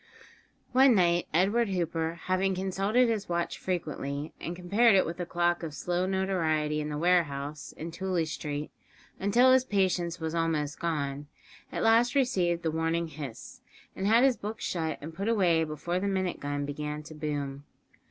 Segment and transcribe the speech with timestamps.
[0.71, 5.61] One night Edward Hooper, having consulted his watch frequently, and compared it with the clock
[5.61, 8.71] of slow notoriety in the warehouse in Tooley Street,
[9.19, 11.27] until his patience was almost gone,
[11.71, 13.61] at last received the warning hiss,
[13.95, 17.65] and had his books shut and put away before the minute gun began to boom.